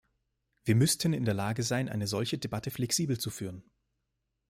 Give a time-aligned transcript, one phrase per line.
[0.65, 3.69] Wir müssten in der Lage sein, eine solche Debatte flexibel zu führen!